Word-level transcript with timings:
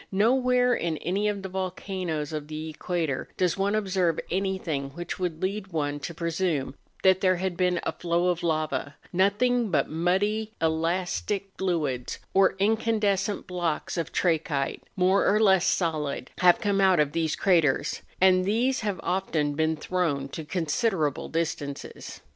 Nowhere 0.11 0.73
in 0.73 0.97
any 0.97 1.27
of 1.27 1.43
the 1.43 1.47
volcanoes 1.49 2.33
of 2.33 2.47
the 2.47 2.71
equator 2.71 3.29
does 3.37 3.55
one 3.55 3.75
observe 3.75 4.19
anything 4.31 4.89
which 4.95 5.19
would 5.19 5.43
lead 5.43 5.67
one 5.67 5.99
to 5.99 6.15
pre¬ 6.15 6.33
sume 6.33 6.73
that 7.03 7.21
there 7.21 7.35
had 7.35 7.55
been 7.55 7.79
a 7.83 7.91
flow 7.91 8.29
of 8.29 8.41
lava; 8.41 8.95
nothing 9.13 9.69
but 9.69 9.91
muddy, 9.91 10.53
elastic 10.59 11.51
fluids, 11.55 12.17
or 12.33 12.55
incandescent 12.57 13.45
blocks 13.45 13.95
of 13.95 14.11
trachyte, 14.11 14.81
more 14.95 15.27
or 15.27 15.39
less 15.39 15.67
solid, 15.67 16.31
have 16.39 16.59
come 16.59 16.81
out 16.81 16.99
of 16.99 17.11
these 17.11 17.35
craters, 17.35 18.01
and 18.19 18.43
these 18.43 18.79
have 18.79 18.99
often 19.03 19.53
been 19.53 19.75
thrown 19.75 20.27
to 20.29 20.43
con¬ 20.43 20.65
siderable 20.65 21.31
distances. 21.31 22.21